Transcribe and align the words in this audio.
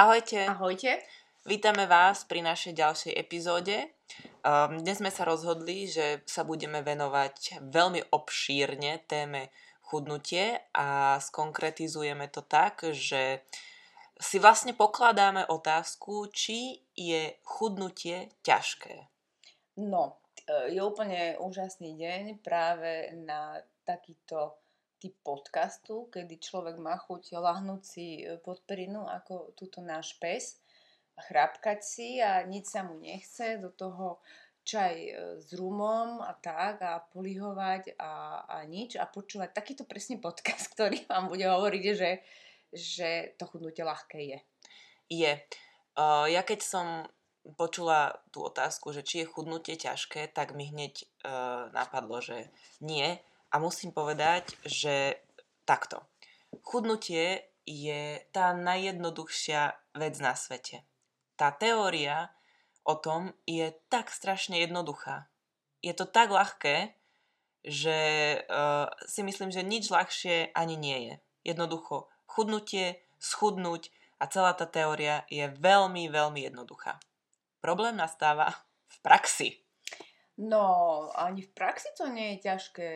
Ahojte. 0.00 0.48
Ahojte. 0.48 1.04
Vítame 1.44 1.84
vás 1.84 2.24
pri 2.24 2.40
našej 2.40 2.72
ďalšej 2.72 3.12
epizóde. 3.20 3.92
Um, 4.40 4.80
dnes 4.80 4.96
sme 4.96 5.12
sa 5.12 5.28
rozhodli, 5.28 5.92
že 5.92 6.24
sa 6.24 6.40
budeme 6.40 6.80
venovať 6.80 7.60
veľmi 7.68 8.08
obšírne 8.08 9.04
téme 9.04 9.52
chudnutie 9.84 10.56
a 10.72 11.20
skonkretizujeme 11.20 12.32
to 12.32 12.40
tak, 12.40 12.80
že 12.96 13.44
si 14.16 14.40
vlastne 14.40 14.72
pokladáme 14.72 15.44
otázku, 15.52 16.32
či 16.32 16.80
je 16.96 17.36
chudnutie 17.44 18.32
ťažké. 18.40 19.04
No, 19.84 20.16
e, 20.48 20.72
je 20.72 20.80
úplne 20.80 21.36
úžasný 21.44 22.00
deň 22.00 22.40
práve 22.40 23.12
na 23.20 23.60
takýto 23.84 24.56
typ 25.00 25.16
podcastu, 25.24 26.12
kedy 26.12 26.36
človek 26.36 26.76
má 26.76 27.00
chuť 27.00 27.40
lahnúť 27.40 27.82
si 27.82 28.20
e, 28.20 28.36
pod 28.36 28.60
perinu 28.68 29.08
ako 29.08 29.56
túto 29.56 29.80
náš 29.80 30.20
pes 30.20 30.60
a 31.16 31.24
chrápkať 31.24 31.80
si 31.80 32.20
a 32.20 32.44
nič 32.44 32.68
sa 32.68 32.84
mu 32.84 33.00
nechce, 33.00 33.56
do 33.56 33.72
toho 33.72 34.20
čaj 34.60 34.94
e, 34.94 35.12
s 35.40 35.48
rumom 35.56 36.20
a 36.20 36.36
tak 36.36 36.84
a 36.84 37.00
polihovať 37.00 37.96
a, 37.96 38.44
a 38.44 38.56
nič 38.68 39.00
a 39.00 39.08
počúvať 39.08 39.56
takýto 39.56 39.88
presne 39.88 40.20
podcast, 40.20 40.68
ktorý 40.76 41.08
vám 41.08 41.32
bude 41.32 41.48
hovoriť, 41.48 41.84
že, 41.96 42.10
že 42.68 43.10
to 43.40 43.48
chudnutie 43.48 43.80
ľahké 43.80 44.20
je. 44.20 44.38
Je. 45.10 45.32
Uh, 45.98 46.30
ja 46.30 46.46
keď 46.46 46.60
som 46.62 46.86
počula 47.56 48.20
tú 48.30 48.46
otázku, 48.46 48.92
že 48.94 49.02
či 49.02 49.24
je 49.24 49.32
chudnutie 49.32 49.74
ťažké, 49.74 50.30
tak 50.30 50.54
mi 50.54 50.70
hneď 50.70 51.02
uh, 51.24 51.72
napadlo, 51.74 52.22
že 52.22 52.52
nie, 52.78 53.18
a 53.50 53.58
musím 53.58 53.90
povedať, 53.90 54.54
že 54.62 55.18
takto. 55.66 56.06
Chudnutie 56.62 57.50
je 57.66 58.18
tá 58.34 58.54
najjednoduchšia 58.54 59.94
vec 59.98 60.14
na 60.18 60.34
svete. 60.34 60.86
Tá 61.38 61.54
teória 61.54 62.30
o 62.82 62.98
tom 62.98 63.34
je 63.46 63.70
tak 63.90 64.10
strašne 64.10 64.58
jednoduchá. 64.58 65.30
Je 65.82 65.94
to 65.94 66.06
tak 66.06 66.30
ľahké, 66.30 66.94
že 67.60 67.98
uh, 68.48 68.88
si 69.04 69.20
myslím, 69.20 69.52
že 69.52 69.66
nič 69.66 69.92
ľahšie 69.92 70.56
ani 70.56 70.76
nie 70.80 70.98
je. 71.10 71.14
Jednoducho 71.52 72.08
chudnutie, 72.24 73.04
schudnúť 73.20 73.92
a 74.20 74.28
celá 74.28 74.52
tá 74.56 74.64
teória 74.64 75.28
je 75.28 75.48
veľmi, 75.48 76.08
veľmi 76.08 76.40
jednoduchá. 76.46 77.00
Problém 77.60 77.96
nastáva 77.96 78.52
v 78.88 78.96
praxi. 79.04 79.48
No, 80.40 81.08
ani 81.12 81.44
v 81.44 81.52
praxi 81.52 81.92
to 81.92 82.08
nie 82.08 82.36
je 82.36 82.48
ťažké. 82.48 82.88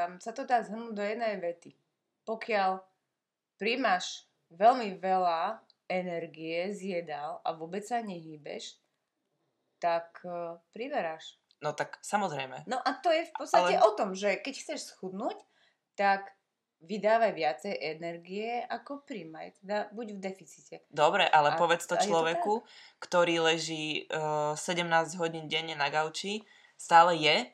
Tam 0.00 0.16
sa 0.16 0.32
to 0.32 0.48
dá 0.48 0.64
zhrnúť 0.64 0.96
do 0.96 1.04
jednej 1.04 1.36
vety. 1.36 1.76
Pokiaľ 2.24 2.80
príjmaš 3.60 4.24
veľmi 4.48 4.96
veľa 4.96 5.60
energie 5.92 6.72
z 6.72 7.04
jedál 7.04 7.44
a 7.44 7.52
vôbec 7.52 7.84
sa 7.84 8.00
nehýbeš, 8.00 8.80
tak 9.76 10.24
uh, 10.24 10.56
priveráš. 10.72 11.36
No 11.60 11.76
tak 11.76 12.00
samozrejme. 12.00 12.64
No 12.64 12.80
a 12.80 12.96
to 13.04 13.12
je 13.12 13.28
v 13.28 13.32
podstate 13.36 13.76
Ale... 13.76 13.84
o 13.84 13.90
tom, 13.92 14.16
že 14.16 14.40
keď 14.40 14.54
chceš 14.56 14.96
schudnúť, 14.96 15.36
tak 16.00 16.32
vydávaj 16.80 17.36
viacej 17.36 17.76
energie, 17.76 18.64
ako 18.64 19.04
príjmaj. 19.04 19.60
Teda 19.60 19.92
buď 19.92 20.16
v 20.16 20.20
deficite. 20.24 20.76
Dobre, 20.88 21.28
ale 21.28 21.52
a, 21.52 21.60
povedz 21.60 21.84
to 21.84 22.00
človeku, 22.00 22.64
to 22.64 22.68
ktorý 23.04 23.52
leží 23.52 24.08
uh, 24.08 24.56
17 24.56 24.88
hodín 25.20 25.44
denne 25.44 25.76
na 25.76 25.92
gauči, 25.92 26.40
stále 26.80 27.20
je 27.20 27.52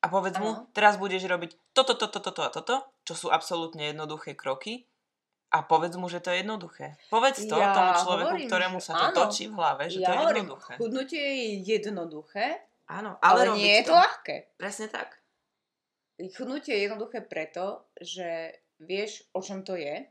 a 0.00 0.06
povedz 0.12 0.36
ano. 0.38 0.44
mu, 0.44 0.50
teraz 0.76 1.00
budeš 1.00 1.24
robiť 1.24 1.56
toto, 1.72 1.96
toto, 1.96 2.20
toto 2.20 2.42
a 2.44 2.50
toto, 2.52 2.74
čo 3.08 3.14
sú 3.16 3.26
absolútne 3.32 3.90
jednoduché 3.90 4.36
kroky 4.36 4.86
a 5.50 5.62
povedz 5.62 5.96
mu, 5.96 6.10
že 6.10 6.20
to 6.20 6.34
je 6.34 6.42
jednoduché. 6.42 6.98
Povedz 7.08 7.46
to 7.46 7.56
ja 7.56 7.72
tomu 7.72 7.92
človeku, 8.02 8.28
hovorím, 8.34 8.48
ktorému 8.50 8.78
sa 8.82 8.92
to 8.98 9.06
áno, 9.08 9.16
točí 9.16 9.44
v 9.48 9.54
hlave, 9.56 9.82
že 9.88 9.98
ja 10.02 10.06
to 10.06 10.12
je 10.12 10.18
hovorím, 10.20 10.44
jednoduché. 10.44 10.72
Chudnutie 10.76 11.24
je 11.24 11.48
jednoduché, 11.64 12.46
áno, 12.90 13.10
ale, 13.22 13.40
ale 13.48 13.56
nie 13.56 13.72
je 13.80 13.82
to 13.86 13.94
ľahké. 13.94 14.36
Presne 14.58 14.86
tak. 14.90 15.08
Chudnutie 16.16 16.72
je 16.76 16.82
jednoduché 16.90 17.18
preto, 17.24 17.88
že 17.96 18.58
vieš, 18.82 19.24
o 19.32 19.40
čom 19.40 19.62
to 19.64 19.76
je, 19.78 20.04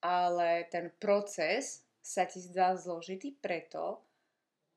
ale 0.00 0.48
ten 0.72 0.88
proces 0.96 1.84
sa 2.00 2.24
ti 2.24 2.40
zdá 2.40 2.74
zložitý 2.74 3.36
preto, 3.36 4.00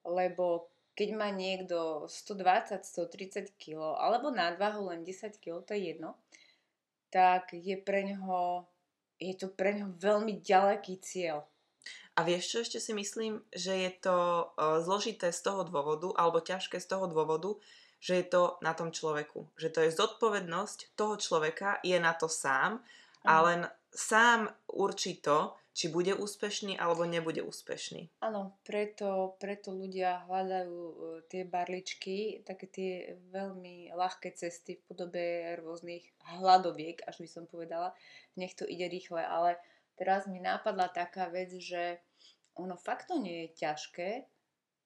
lebo 0.04 0.73
keď 0.94 1.10
má 1.18 1.30
niekto 1.34 2.06
120-130 2.06 3.58
kg 3.58 3.98
alebo 3.98 4.30
nadvahu 4.30 4.94
len 4.94 5.02
10 5.02 5.42
kg, 5.42 5.66
to 5.66 5.74
je 5.74 5.94
jedno, 5.94 6.18
tak 7.10 7.54
je 7.54 7.78
pre 7.78 8.06
ňoho, 8.06 8.66
je 9.18 9.34
to 9.38 9.50
pre 9.50 9.78
ňoho 9.78 9.98
veľmi 9.98 10.42
ďaleký 10.42 11.02
cieľ. 11.02 11.46
A 12.14 12.22
vieš 12.22 12.54
čo 12.54 12.58
ešte 12.62 12.78
si 12.78 12.94
myslím, 12.94 13.42
že 13.50 13.74
je 13.74 13.92
to 13.98 14.18
uh, 14.54 14.78
zložité 14.86 15.34
z 15.34 15.42
toho 15.42 15.66
dôvodu, 15.66 16.14
alebo 16.14 16.46
ťažké 16.46 16.78
z 16.78 16.86
toho 16.86 17.10
dôvodu, 17.10 17.58
že 17.98 18.22
je 18.22 18.26
to 18.30 18.62
na 18.62 18.78
tom 18.78 18.94
človeku. 18.94 19.50
Že 19.58 19.70
to 19.74 19.80
je 19.88 19.98
zodpovednosť 19.98 20.94
toho 20.94 21.18
človeka, 21.18 21.82
je 21.82 21.98
na 21.98 22.14
to 22.14 22.30
sám 22.30 22.86
a 23.24 23.34
len 23.42 23.62
sám 23.90 24.52
určí 24.70 25.24
to, 25.24 25.56
či 25.74 25.90
bude 25.90 26.14
úspešný 26.14 26.78
alebo 26.78 27.02
nebude 27.10 27.42
úspešný. 27.42 28.22
Áno, 28.22 28.62
preto, 28.62 29.34
preto 29.42 29.74
ľudia 29.74 30.22
hľadajú 30.30 30.78
uh, 30.78 30.96
tie 31.26 31.50
barličky, 31.50 32.46
také 32.46 32.70
tie 32.70 32.92
veľmi 33.34 33.90
ľahké 33.90 34.38
cesty 34.38 34.78
v 34.78 34.86
podobe 34.86 35.26
rôznych 35.58 36.06
hladoviek, 36.38 37.02
až 37.10 37.26
by 37.26 37.30
som 37.30 37.44
povedala. 37.50 37.98
Nech 38.38 38.54
to 38.54 38.70
ide 38.70 38.86
rýchle, 38.86 39.26
ale 39.26 39.58
teraz 39.98 40.30
mi 40.30 40.38
nápadla 40.38 40.94
taká 40.94 41.34
vec, 41.34 41.50
že 41.58 41.98
ono 42.54 42.78
fakt 42.78 43.10
to 43.10 43.18
nie 43.18 43.50
je 43.50 43.66
ťažké 43.66 44.10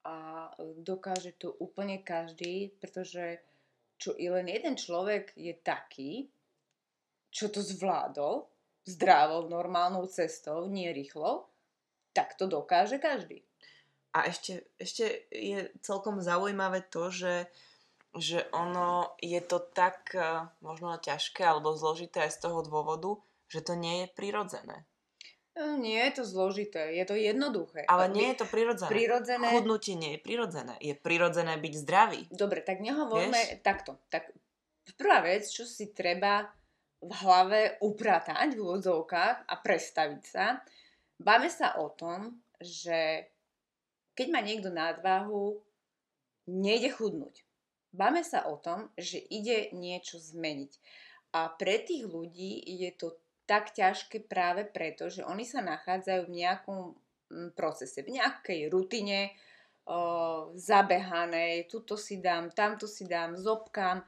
a 0.07 0.47
dokáže 0.79 1.35
to 1.35 1.51
úplne 1.59 1.99
každý, 1.99 2.71
pretože 2.79 3.43
čo 3.99 4.15
i 4.15 4.31
len 4.31 4.47
jeden 4.47 4.79
človek 4.79 5.35
je 5.35 5.51
taký, 5.51 6.31
čo 7.27 7.51
to 7.51 7.59
zvládol, 7.59 8.47
zdravou, 8.87 9.51
normálnou 9.51 10.07
cestou, 10.07 10.71
nie 10.71 10.87
rýchlo, 10.95 11.51
tak 12.15 12.39
to 12.39 12.47
dokáže 12.47 12.97
každý. 12.97 13.43
A 14.15 14.25
ešte, 14.25 14.65
ešte 14.79 15.29
je 15.29 15.69
celkom 15.83 16.23
zaujímavé 16.23 16.81
to, 16.87 17.11
že, 17.11 17.51
že 18.15 18.47
ono 18.55 19.13
je 19.21 19.37
to 19.43 19.59
tak 19.59 20.15
eh, 20.15 20.47
možno 20.63 20.95
ťažké 20.97 21.43
alebo 21.43 21.75
zložité 21.77 22.25
aj 22.25 22.39
z 22.39 22.49
toho 22.49 22.65
dôvodu, 22.65 23.19
že 23.51 23.61
to 23.61 23.75
nie 23.75 24.03
je 24.03 24.07
prirodzené. 24.15 24.87
No, 25.57 25.73
nie 25.73 25.97
je 25.97 26.21
to 26.21 26.23
zložité, 26.23 26.93
je 26.93 27.01
to 27.01 27.17
jednoduché. 27.17 27.89
Ale 27.89 28.13
nie 28.13 28.29
je 28.29 28.45
to 28.45 28.45
prirodzené. 28.45 28.93
prirodzené. 28.93 29.47
Chudnutie 29.49 29.97
nie 29.97 30.11
je 30.13 30.19
prirodzené. 30.21 30.73
Je 30.77 30.93
prirodzené 30.93 31.57
byť 31.57 31.73
zdravý. 31.81 32.21
Dobre, 32.29 32.61
tak 32.61 32.77
nehovorme 32.77 33.33
Vieš? 33.33 33.65
takto. 33.65 33.97
Tak 34.13 34.29
prvá 35.01 35.25
vec, 35.25 35.49
čo 35.49 35.65
si 35.65 35.89
treba 35.89 36.45
v 37.01 37.11
hlave 37.21 37.77
upratať 37.81 38.57
v 38.57 38.61
úvodzovkách 38.61 39.37
a 39.45 39.53
prestaviť 39.61 40.23
sa. 40.25 40.61
Báme 41.17 41.49
sa 41.49 41.77
o 41.77 41.93
tom, 41.93 42.41
že 42.57 43.29
keď 44.17 44.27
má 44.33 44.41
niekto 44.41 44.73
nadváhu, 44.73 45.61
nejde 46.49 46.89
chudnúť. 46.89 47.45
Báme 47.93 48.25
sa 48.25 48.49
o 48.49 48.57
tom, 48.57 48.89
že 48.97 49.21
ide 49.21 49.69
niečo 49.73 50.17
zmeniť. 50.17 50.73
A 51.37 51.53
pre 51.53 51.81
tých 51.85 52.07
ľudí 52.07 52.65
je 52.65 52.89
to 52.97 53.17
tak 53.47 53.71
ťažké 53.77 54.27
práve 54.27 54.67
preto, 54.67 55.07
že 55.07 55.23
oni 55.23 55.47
sa 55.47 55.63
nachádzajú 55.63 56.21
v 56.27 56.35
nejakom 56.43 56.81
mm, 57.31 57.49
procese, 57.55 58.03
v 58.03 58.19
nejakej 58.19 58.67
rutine, 58.67 59.31
o, 59.87 60.51
zabehanej, 60.53 61.71
tuto 61.71 61.95
si 61.95 62.19
dám, 62.19 62.51
tamto 62.51 62.85
si 62.85 63.07
dám, 63.07 63.39
zobkám, 63.39 64.03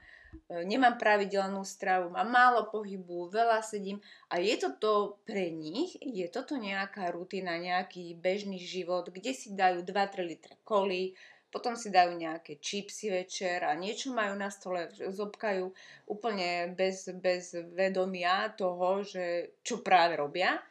nemám 0.50 0.98
pravidelnú 0.98 1.62
stravu, 1.62 2.10
mám 2.10 2.26
málo 2.26 2.66
pohybu, 2.70 3.30
veľa 3.30 3.62
sedím 3.62 4.02
a 4.30 4.42
je 4.42 4.54
toto 4.58 5.22
pre 5.22 5.50
nich, 5.54 5.94
je 6.02 6.26
toto 6.26 6.58
nejaká 6.58 7.10
rutina, 7.14 7.54
nejaký 7.58 8.18
bežný 8.18 8.58
život, 8.58 9.10
kde 9.10 9.30
si 9.30 9.54
dajú 9.54 9.86
2-3 9.86 10.26
litre 10.26 10.54
koly, 10.66 11.14
potom 11.50 11.74
si 11.74 11.90
dajú 11.90 12.14
nejaké 12.14 12.62
čipsy 12.62 13.10
večer 13.10 13.66
a 13.66 13.74
niečo 13.74 14.14
majú 14.14 14.38
na 14.38 14.54
stole, 14.54 14.86
zobkajú 14.94 15.66
úplne 16.06 16.70
bez, 16.78 17.10
bez 17.18 17.54
vedomia 17.74 18.54
toho, 18.54 19.02
že 19.02 19.58
čo 19.66 19.82
práve 19.82 20.14
robia. 20.14 20.62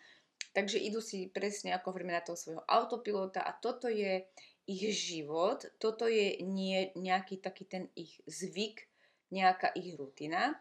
Takže 0.55 0.81
idú 0.81 1.03
si 1.03 1.29
presne 1.29 1.75
ako 1.75 1.93
hovoríme 1.93 2.15
na 2.15 2.25
toho 2.25 2.39
svojho 2.39 2.63
autopilota 2.65 3.43
a 3.43 3.53
toto 3.53 3.91
je 3.91 4.23
ich 4.65 4.83
život, 4.95 5.67
toto 5.77 6.07
je 6.07 6.41
nie, 6.45 6.89
nejaký 6.95 7.41
taký 7.43 7.65
ten 7.65 7.83
ich 7.93 8.21
zvyk, 8.25 8.85
nejaká 9.29 9.73
ich 9.77 9.93
rutina 9.97 10.57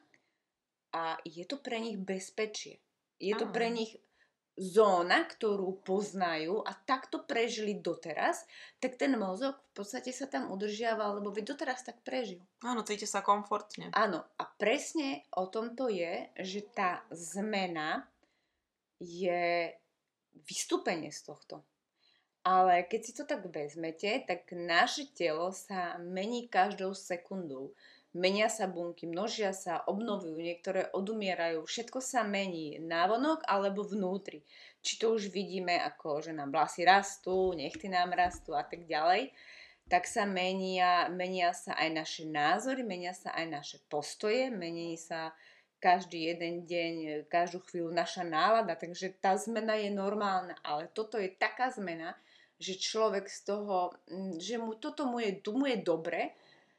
a 0.93 1.21
je 1.25 1.45
to 1.45 1.61
pre 1.61 1.81
nich 1.81 2.01
bezpečie. 2.01 2.81
Je 3.19 3.35
to 3.35 3.51
pre 3.51 3.69
nich 3.69 3.99
zóna, 4.59 5.23
ktorú 5.23 5.87
poznajú 5.87 6.67
a 6.67 6.75
takto 6.75 7.23
prežili 7.23 7.79
doteraz, 7.79 8.43
tak 8.83 8.99
ten 8.99 9.15
mozog 9.15 9.55
v 9.55 9.73
podstate 9.73 10.11
sa 10.11 10.27
tam 10.27 10.51
udržiava, 10.51 11.15
lebo 11.15 11.31
vy 11.31 11.47
doteraz 11.47 11.87
tak 11.87 12.03
prežil. 12.03 12.43
Áno, 12.67 12.83
cíti 12.83 13.07
sa 13.07 13.23
komfortne. 13.23 13.95
Áno, 13.95 14.27
a 14.35 14.45
presne 14.59 15.23
o 15.39 15.47
tom 15.47 15.79
to 15.79 15.87
je, 15.87 16.27
že 16.43 16.67
tá 16.75 17.07
zmena 17.15 18.11
je 18.99 19.71
vystúpenie 20.43 21.15
z 21.15 21.23
tohto. 21.23 21.63
Ale 22.43 22.83
keď 22.87 23.01
si 23.03 23.13
to 23.15 23.25
tak 23.29 23.47
vezmete, 23.51 24.27
tak 24.27 24.51
naše 24.55 25.11
telo 25.15 25.55
sa 25.55 26.01
mení 26.03 26.51
každou 26.51 26.97
sekundou. 26.97 27.77
Menia 28.17 28.49
sa 28.49 28.65
bunky, 28.65 29.05
množia 29.05 29.53
sa, 29.53 29.85
obnovujú, 29.85 30.41
niektoré 30.41 30.89
odumierajú, 30.97 31.61
všetko 31.61 32.01
sa 32.01 32.25
mení 32.25 32.81
návonok 32.81 33.45
alebo 33.45 33.85
vnútri. 33.85 34.41
Či 34.81 34.97
to 34.97 35.13
už 35.13 35.29
vidíme 35.29 35.77
ako, 35.77 36.25
že 36.25 36.33
nám 36.33 36.49
vlasy 36.49 36.89
rastú, 36.89 37.53
nechty 37.53 37.85
nám 37.93 38.17
rastú 38.17 38.57
a 38.57 38.65
tak 38.65 38.89
ďalej, 38.89 39.29
tak 39.93 40.09
sa 40.09 40.25
menia, 40.25 41.13
menia 41.13 41.53
sa 41.53 41.77
aj 41.77 41.89
naše 41.93 42.25
názory, 42.25 42.81
menia 42.81 43.13
sa 43.13 43.33
aj 43.37 43.47
naše 43.49 43.79
postoje, 43.93 44.49
mení 44.49 44.97
sa 44.97 45.37
každý 45.77 46.33
jeden 46.33 46.65
deň, 46.65 47.29
každú 47.29 47.61
chvíľu 47.69 47.93
naša 47.93 48.25
nálada, 48.25 48.73
takže 48.73 49.21
tá 49.21 49.37
zmena 49.37 49.77
je 49.77 49.93
normálna, 49.93 50.57
ale 50.65 50.89
toto 50.97 51.21
je 51.21 51.29
taká 51.29 51.69
zmena, 51.69 52.17
že 52.59 52.75
človek 52.75 53.31
z 53.31 53.39
toho, 53.47 53.95
že 54.41 54.59
mu 54.59 54.75
toto 54.75 55.07
mu 55.07 55.23
je, 55.23 55.39
mu 55.55 55.65
je 55.71 55.79
dobre, 55.79 56.35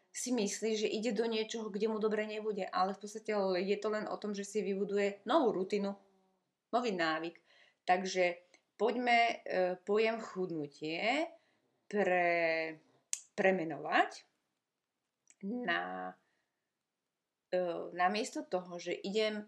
si 0.10 0.34
myslí, 0.34 0.72
že 0.78 0.88
ide 0.90 1.14
do 1.14 1.26
niečoho, 1.30 1.70
kde 1.70 1.88
mu 1.88 2.02
dobre 2.02 2.26
nebude, 2.26 2.66
ale 2.70 2.98
v 2.98 3.02
podstate 3.02 3.32
je 3.62 3.78
to 3.78 3.90
len 3.94 4.10
o 4.10 4.18
tom, 4.18 4.34
že 4.34 4.44
si 4.44 4.66
vybuduje 4.66 5.24
novú 5.30 5.54
rutinu, 5.54 5.96
nový 6.74 6.92
návyk. 6.92 7.38
Takže 7.86 8.38
poďme 8.78 9.18
e, 9.18 9.36
pojem 9.82 10.18
chudnutie 10.22 11.30
pre, 11.90 12.78
premenovať 13.34 14.12
na 15.46 16.14
e, 17.50 17.64
namiesto 17.94 18.46
toho, 18.46 18.78
že 18.82 18.94
idem 18.94 19.46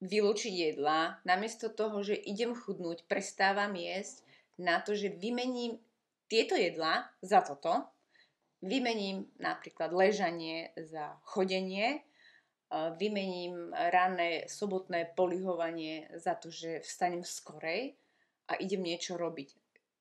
vylúčiť 0.00 0.54
jedla, 0.54 1.20
namiesto 1.28 1.68
toho, 1.68 2.00
že 2.00 2.16
idem 2.16 2.56
chudnúť, 2.56 3.04
prestávam 3.04 3.76
jesť, 3.76 4.24
na 4.60 4.80
to, 4.80 4.92
že 4.92 5.16
vymením 5.16 5.80
tieto 6.28 6.56
jedlá 6.56 7.08
za 7.24 7.40
toto, 7.40 7.88
Vymením 8.60 9.24
napríklad 9.40 9.92
ležanie 9.92 10.76
za 10.76 11.16
chodenie, 11.24 12.04
vymením 12.70 13.74
ranné 13.74 14.46
sobotné 14.46 15.16
polihovanie 15.18 16.06
za 16.14 16.38
to, 16.38 16.54
že 16.54 16.84
vstanem 16.86 17.26
skorej 17.26 17.98
a 18.46 18.54
idem 18.62 18.86
niečo 18.86 19.18
robiť. 19.18 19.50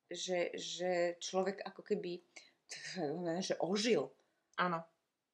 Že, 0.09 0.39
že 0.57 0.91
človek 1.17 1.65
ako 1.65 1.81
keby 1.81 2.21
že 3.47 3.57
ožil. 3.57 4.13
Áno. 4.61 4.85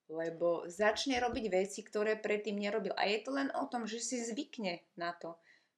Lebo 0.06 0.70
začne 0.70 1.18
robiť 1.18 1.46
veci, 1.50 1.82
ktoré 1.82 2.16
predtým 2.16 2.62
nerobil. 2.62 2.94
A 2.94 3.10
je 3.10 3.26
to 3.26 3.34
len 3.34 3.50
o 3.58 3.66
tom, 3.66 3.90
že 3.90 3.98
si 3.98 4.22
zvykne 4.22 4.86
na 4.96 5.18
to 5.18 5.34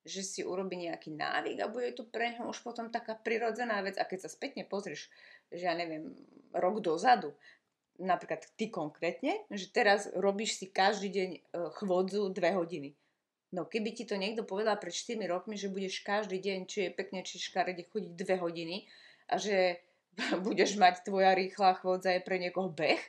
že 0.07 0.23
si 0.23 0.41
urobí 0.41 0.79
nejaký 0.79 1.11
návyk 1.13 1.57
a 1.61 1.71
bude 1.71 1.91
to 1.93 2.07
pre 2.07 2.33
ňo 2.39 2.49
už 2.49 2.63
potom 2.63 2.87
taká 2.87 3.13
prirodzená 3.19 3.83
vec. 3.83 3.99
A 3.99 4.07
keď 4.07 4.25
sa 4.25 4.29
spätne 4.31 4.63
pozrieš, 4.63 5.11
že 5.51 5.67
ja 5.67 5.75
neviem, 5.75 6.15
rok 6.55 6.79
dozadu, 6.79 7.35
napríklad 7.99 8.47
ty 8.55 8.71
konkrétne, 8.71 9.43
že 9.51 9.67
teraz 9.69 10.07
robíš 10.15 10.57
si 10.61 10.65
každý 10.69 11.09
deň 11.11 11.29
e, 11.35 11.39
chvodzu 11.81 12.29
dve 12.31 12.55
hodiny. 12.55 12.95
No 13.51 13.63
keby 13.63 13.95
ti 13.95 14.03
to 14.03 14.19
niekto 14.19 14.43
povedal 14.43 14.75
pred 14.75 14.91
4 14.91 15.23
rokmi, 15.27 15.55
že 15.55 15.71
budeš 15.71 16.03
každý 16.03 16.37
deň, 16.39 16.59
či 16.67 16.77
je 16.87 16.91
pekne, 16.91 17.23
či 17.23 17.39
škarede, 17.41 17.87
chodiť 17.89 18.13
dve 18.13 18.35
hodiny 18.37 18.87
a 19.27 19.39
že 19.39 19.81
budeš 20.47 20.79
mať 20.79 21.03
tvoja 21.03 21.35
rýchla 21.35 21.79
chvodza 21.83 22.15
je 22.15 22.21
pre 22.23 22.39
niekoho 22.39 22.71
beh, 22.71 23.01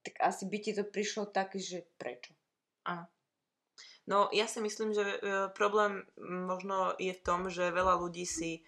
tak 0.00 0.14
asi 0.24 0.48
by 0.48 0.58
ti 0.58 0.72
to 0.72 0.84
prišlo 0.86 1.28
tak, 1.28 1.52
že 1.58 1.84
prečo? 2.00 2.32
Áno. 2.88 3.04
No 4.08 4.32
ja 4.32 4.48
si 4.48 4.60
myslím, 4.64 4.96
že 4.96 5.04
e, 5.04 5.16
problém 5.52 6.06
možno 6.20 6.96
je 6.96 7.12
v 7.12 7.24
tom, 7.24 7.52
že 7.52 7.74
veľa 7.74 8.00
ľudí 8.00 8.24
si 8.24 8.64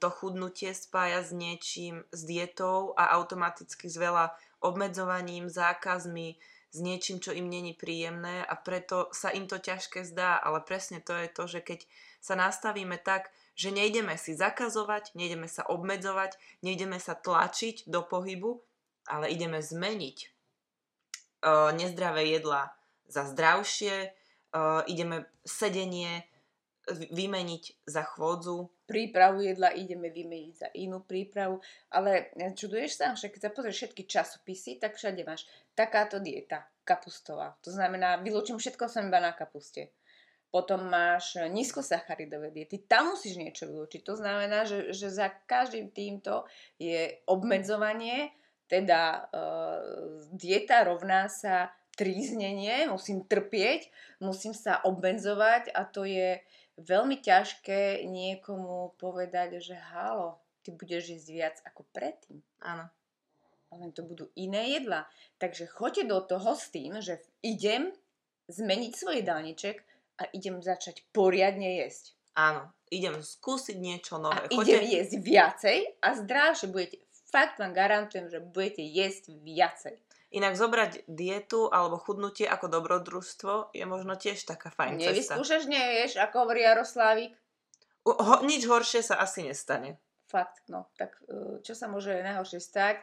to 0.00 0.08
chudnutie 0.08 0.72
spája 0.72 1.20
s 1.20 1.30
niečím, 1.36 2.08
s 2.08 2.24
dietou 2.24 2.96
a 2.96 3.12
automaticky 3.20 3.92
s 3.92 4.00
veľa 4.00 4.32
obmedzovaním, 4.64 5.52
zákazmi, 5.52 6.40
s 6.74 6.78
niečím, 6.80 7.20
čo 7.20 7.30
im 7.30 7.46
není 7.46 7.76
príjemné 7.76 8.42
a 8.42 8.54
preto 8.56 9.12
sa 9.14 9.30
im 9.30 9.46
to 9.46 9.60
ťažké 9.60 10.02
zdá, 10.02 10.40
ale 10.40 10.64
presne 10.64 10.98
to 10.98 11.14
je 11.14 11.28
to, 11.30 11.44
že 11.46 11.60
keď 11.62 11.80
sa 12.18 12.34
nastavíme 12.34 12.96
tak, 12.98 13.30
že 13.54 13.70
nejdeme 13.70 14.18
si 14.18 14.34
zakazovať, 14.34 15.14
nejdeme 15.14 15.46
sa 15.46 15.62
obmedzovať, 15.70 16.34
nejdeme 16.66 16.98
sa 16.98 17.14
tlačiť 17.14 17.86
do 17.86 18.02
pohybu, 18.02 18.58
ale 19.06 19.30
ideme 19.30 19.62
zmeniť 19.62 20.18
uh, 20.26 21.70
nezdravé 21.76 22.26
jedlá 22.34 22.74
za 23.06 23.28
zdravšie, 23.30 24.10
uh, 24.54 24.86
ideme 24.86 25.26
sedenie 25.42 26.24
vymeniť 26.92 27.88
za 27.88 28.04
chôdzu. 28.04 28.68
Prípravu 28.84 29.40
jedla 29.40 29.72
ideme 29.72 30.12
vymeniť 30.12 30.54
za 30.54 30.68
inú 30.76 31.00
prípravu, 31.00 31.56
ale 31.88 32.28
e, 32.36 32.52
čuduješ 32.52 32.92
sa, 33.00 33.06
že 33.16 33.32
keď 33.32 33.40
sa 33.48 33.54
pozrieš 33.56 33.76
všetky 33.80 34.02
časopisy, 34.04 34.76
tak 34.76 35.00
všade 35.00 35.24
máš 35.24 35.48
takáto 35.72 36.20
dieta, 36.20 36.68
kapustová. 36.84 37.56
To 37.64 37.72
znamená, 37.72 38.20
vylúčim 38.20 38.60
všetko 38.60 38.84
som 38.92 39.08
iba 39.08 39.16
na 39.16 39.32
kapuste. 39.32 39.96
Potom 40.52 40.86
máš 40.86 41.40
nízkosacharidové 41.40 42.52
diety, 42.54 42.84
tam 42.84 43.16
musíš 43.16 43.40
niečo 43.40 43.66
vylúčiť. 43.66 44.04
To 44.06 44.14
znamená, 44.14 44.68
že, 44.68 44.92
že 44.92 45.10
za 45.10 45.32
každým 45.48 45.90
týmto 45.90 46.46
je 46.76 47.10
obmedzovanie, 47.26 48.30
teda 48.68 49.00
e, 49.00 49.40
dieta 50.36 50.84
rovná 50.84 51.32
sa 51.32 51.72
tríznenie, 51.94 52.90
musím 52.90 53.22
trpieť, 53.24 53.88
musím 54.20 54.54
sa 54.54 54.82
obmedzovať 54.82 55.70
a 55.70 55.86
to 55.86 56.06
je 56.06 56.42
veľmi 56.78 57.22
ťažké 57.22 58.02
niekomu 58.06 58.98
povedať, 58.98 59.62
že 59.62 59.78
halo, 59.94 60.42
ty 60.66 60.74
budeš 60.74 61.14
jesť 61.14 61.28
viac 61.30 61.56
ako 61.62 61.82
predtým. 61.94 62.42
Áno. 62.62 62.90
Len 63.74 63.90
to 63.90 64.06
budú 64.06 64.30
iné 64.38 64.78
jedla. 64.78 65.02
Takže 65.42 65.66
choďte 65.66 66.06
do 66.06 66.18
toho 66.22 66.54
s 66.54 66.70
tým, 66.70 67.02
že 67.02 67.18
idem 67.42 67.90
zmeniť 68.46 68.92
svoj 68.94 69.26
dálniček 69.26 69.82
a 70.22 70.30
idem 70.30 70.62
začať 70.62 71.02
poriadne 71.10 71.82
jesť. 71.82 72.14
Áno, 72.38 72.70
idem 72.90 73.18
skúsiť 73.18 73.78
niečo 73.78 74.18
nové. 74.18 74.46
A 74.46 74.50
Choďte... 74.50 74.78
idem 74.78 74.84
jesť 74.90 75.12
viacej 75.22 75.78
a 76.02 76.08
zdravšie 76.18 76.66
budete, 76.70 76.96
fakt 77.30 77.58
vám 77.58 77.74
garantujem, 77.74 78.30
že 78.30 78.38
budete 78.42 78.82
jesť 78.82 79.34
viacej. 79.42 79.94
Inak 80.34 80.58
zobrať 80.58 81.06
dietu 81.06 81.70
alebo 81.70 81.94
chudnutie 81.94 82.42
ako 82.50 82.66
dobrodružstvo 82.66 83.70
je 83.70 83.86
možno 83.86 84.18
tiež 84.18 84.42
taká 84.42 84.74
fajn 84.74 84.98
cesta. 84.98 85.38
Nevyskúšaš, 85.38 85.64
nevieš, 85.70 86.18
ako 86.18 86.34
hovorí 86.42 86.66
Jaroslávik? 86.66 87.38
Ho, 88.02 88.42
nič 88.42 88.66
horšie 88.66 89.06
sa 89.06 89.22
asi 89.22 89.46
nestane. 89.46 90.02
Fakt, 90.26 90.66
no. 90.66 90.90
Tak 90.98 91.22
e, 91.30 91.62
čo 91.62 91.78
sa 91.78 91.86
môže 91.86 92.10
najhoršie 92.18 92.58
stať? 92.58 92.98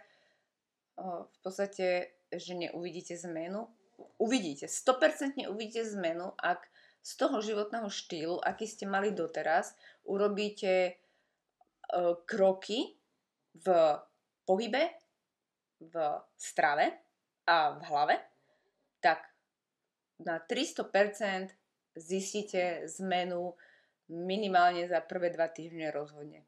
V 1.01 1.39
podstate, 1.39 2.19
že 2.29 2.53
neuvidíte 2.53 3.15
zmenu. 3.25 3.71
Uvidíte, 4.19 4.67
100% 4.67 5.47
uvidíte 5.47 5.87
zmenu, 5.95 6.35
ak 6.35 6.67
z 7.01 7.11
toho 7.17 7.41
životného 7.41 7.89
štýlu, 7.89 8.37
aký 8.43 8.67
ste 8.67 8.85
mali 8.85 9.15
doteraz, 9.15 9.73
urobíte 10.05 10.73
e, 10.85 10.93
kroky 12.27 12.99
v 13.55 13.67
pohybe, 14.45 14.83
v 15.81 15.95
strave, 16.37 17.10
a 17.47 17.77
v 17.77 17.81
hlave, 17.89 18.15
tak 19.01 19.25
na 20.21 20.37
300% 20.37 21.49
zistíte 21.97 22.87
zmenu 23.01 23.57
minimálne 24.11 24.85
za 24.87 25.01
prvé 25.01 25.33
dva 25.33 25.47
týždne 25.49 25.89
rozhodne. 25.89 26.45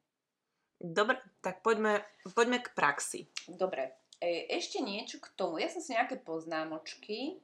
Dobre, 0.83 1.15
tak 1.39 1.63
poďme, 1.63 2.03
poďme 2.35 2.59
k 2.59 2.75
praxi. 2.75 3.21
Dobre, 3.47 4.03
e, 4.19 4.51
ešte 4.51 4.83
niečo 4.83 5.23
k 5.23 5.31
tomu. 5.33 5.63
Ja 5.63 5.71
som 5.71 5.79
si 5.79 5.95
nejaké 5.95 6.19
poznámočky 6.19 7.39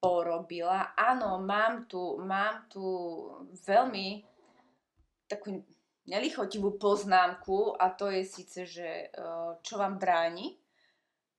porobila. 0.00 0.96
Áno, 0.96 1.36
mám 1.44 1.84
tu, 1.84 2.16
mám 2.24 2.64
tu 2.72 2.80
veľmi 3.68 4.24
takú 5.28 5.60
nelichotivú 6.06 6.80
poznámku 6.80 7.76
a 7.76 7.92
to 7.92 8.08
je 8.08 8.22
síce, 8.24 8.64
že 8.64 8.88
e, 8.88 9.06
čo 9.60 9.74
vám 9.76 10.00
bráni 10.00 10.56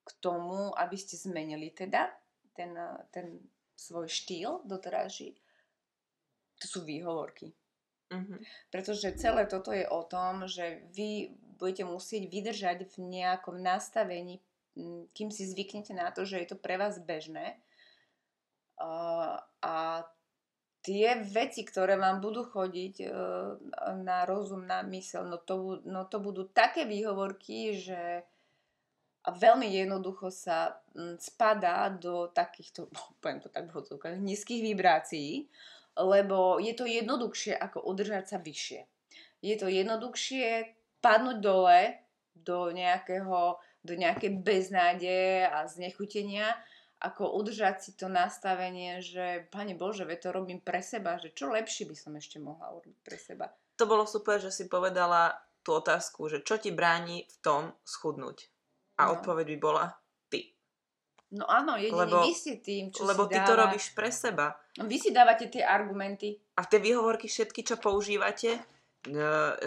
k 0.08 0.12
tomu, 0.24 0.72
aby 0.72 0.96
ste 0.96 1.20
zmenili 1.20 1.76
teda 1.76 2.08
ten, 2.56 2.72
ten 3.12 3.44
svoj 3.76 4.08
štýl 4.08 4.64
doterajší, 4.64 5.36
to 6.58 6.66
sú 6.66 6.80
výhovorky. 6.88 7.54
Mm-hmm. 8.08 8.40
Pretože 8.72 9.20
celé 9.20 9.44
toto 9.46 9.76
je 9.76 9.84
o 9.84 10.02
tom, 10.08 10.48
že 10.48 10.88
vy 10.96 11.36
budete 11.60 11.84
musieť 11.84 12.24
vydržať 12.32 12.78
v 12.88 12.96
nejakom 13.04 13.60
nastavení, 13.60 14.40
kým 15.12 15.30
si 15.34 15.44
zvyknete 15.44 15.92
na 15.92 16.14
to, 16.14 16.24
že 16.24 16.40
je 16.40 16.48
to 16.48 16.58
pre 16.58 16.80
vás 16.80 17.02
bežné. 17.02 17.60
Uh, 18.78 19.42
a 19.60 20.06
tie 20.86 21.18
veci, 21.26 21.66
ktoré 21.66 21.98
vám 21.98 22.22
budú 22.22 22.46
chodiť 22.46 22.96
uh, 23.04 23.58
na 24.06 24.24
rozum, 24.30 24.70
na 24.70 24.86
mysel, 24.86 25.26
no 25.26 25.42
to, 25.42 25.82
no 25.84 26.06
to 26.06 26.22
budú 26.22 26.46
také 26.48 26.86
výhovorky, 26.86 27.74
že 27.74 28.22
a 29.28 29.30
veľmi 29.36 29.68
jednoducho 29.68 30.32
sa 30.32 30.80
mm, 30.96 31.20
spadá 31.20 31.92
do 31.92 32.32
takýchto, 32.32 32.88
no, 32.88 33.02
poviem 33.20 33.44
to 33.44 33.52
tak 33.52 33.68
v 33.68 34.24
nízkych 34.24 34.64
vibrácií, 34.64 35.52
lebo 36.00 36.64
je 36.64 36.72
to 36.72 36.88
jednoduchšie 36.88 37.52
ako 37.60 37.84
udržať 37.84 38.32
sa 38.32 38.38
vyššie. 38.40 38.88
Je 39.44 39.56
to 39.60 39.68
jednoduchšie 39.68 40.72
padnúť 41.04 41.38
dole 41.44 41.80
do 42.34 42.72
nejakého, 42.72 43.60
do 43.84 43.94
nejakej 43.94 44.32
beznádeje 44.40 45.46
a 45.46 45.68
znechutenia, 45.68 46.56
ako 46.98 47.38
udržať 47.38 47.76
si 47.84 47.92
to 47.94 48.10
nastavenie, 48.10 49.04
že 49.04 49.46
Pane 49.54 49.78
Bože, 49.78 50.08
ve 50.08 50.18
to 50.18 50.34
robím 50.34 50.58
pre 50.58 50.82
seba, 50.82 51.22
že 51.22 51.36
čo 51.36 51.54
lepšie 51.54 51.86
by 51.86 51.96
som 52.00 52.14
ešte 52.18 52.42
mohla 52.42 52.74
urobiť 52.74 52.98
pre 53.06 53.18
seba. 53.20 53.54
To 53.78 53.86
bolo 53.86 54.10
super, 54.10 54.42
že 54.42 54.50
si 54.50 54.66
povedala 54.66 55.38
tú 55.62 55.78
otázku, 55.78 56.26
že 56.26 56.42
čo 56.42 56.58
ti 56.58 56.74
bráni 56.74 57.30
v 57.30 57.38
tom 57.46 57.64
schudnúť. 57.86 58.57
A 58.98 59.02
no. 59.08 59.18
odpoveď 59.18 59.46
by 59.56 59.58
bola 59.62 59.86
ty. 60.28 60.54
No 61.34 61.46
áno, 61.46 61.78
jedine 61.78 62.08
lebo, 62.08 62.26
vy 62.26 62.34
ste 62.34 62.58
tým, 62.60 62.90
čo 62.90 63.06
Lebo 63.06 63.28
si 63.28 63.36
ty 63.36 63.38
dáva... 63.38 63.48
to 63.48 63.54
robíš 63.56 63.86
pre 63.94 64.10
seba. 64.10 64.58
Vy 64.78 64.98
si 64.98 65.10
dávate 65.14 65.52
tie 65.52 65.62
argumenty. 65.62 66.38
A 66.58 66.66
tie 66.66 66.82
výhovorky 66.82 67.30
všetky, 67.30 67.62
čo 67.62 67.76
používate, 67.78 68.58
e, 68.58 68.62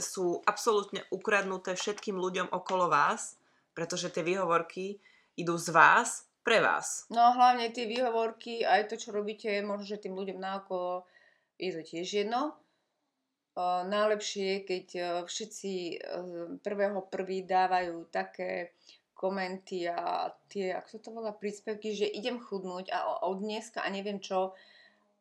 sú 0.00 0.42
absolútne 0.42 1.04
ukradnuté 1.14 1.76
všetkým 1.76 2.18
ľuďom 2.18 2.50
okolo 2.50 2.90
vás, 2.90 3.38
pretože 3.76 4.10
tie 4.10 4.26
výhovorky 4.26 4.98
idú 5.38 5.54
z 5.60 5.70
vás 5.70 6.26
pre 6.42 6.58
vás. 6.58 7.06
No 7.12 7.30
a 7.30 7.36
hlavne 7.36 7.70
tie 7.70 7.86
výhovorky, 7.86 8.66
aj 8.66 8.90
to, 8.90 8.96
čo 8.96 9.12
robíte, 9.12 9.50
možno, 9.62 9.84
že 9.84 10.02
tým 10.02 10.16
ľuďom 10.16 10.40
naokolo 10.40 11.04
je 11.60 11.70
to 11.76 11.82
tiež 11.84 12.24
jedno 12.24 12.56
najlepšie 13.86 14.44
je, 14.44 14.58
keď 14.64 14.86
e, 14.94 15.02
všetci 15.26 15.72
e, 15.72 15.94
prvého 16.62 17.00
prvý 17.10 17.42
dávajú 17.44 18.08
také 18.08 18.72
komenty 19.20 19.84
a 19.84 20.32
tie, 20.48 20.72
ako 20.72 20.88
sa 20.88 20.98
to 21.04 21.10
volá, 21.12 21.36
príspevky, 21.36 21.92
že 21.92 22.08
idem 22.08 22.40
chudnúť 22.40 22.88
a 22.88 23.28
od 23.28 23.44
dneska 23.44 23.84
a 23.84 23.92
neviem 23.92 24.16
čo. 24.16 24.56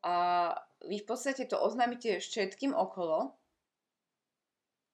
A 0.08 0.56
vy 0.88 1.04
v 1.04 1.08
podstate 1.08 1.44
to 1.44 1.60
oznámite 1.60 2.24
všetkým 2.24 2.72
okolo. 2.72 3.36